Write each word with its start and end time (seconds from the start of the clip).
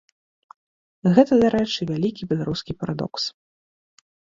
Гэта, 1.17 1.33
дарэчы, 1.45 1.81
вялікі 1.93 2.23
беларускі 2.35 2.71
парадокс. 2.85 3.23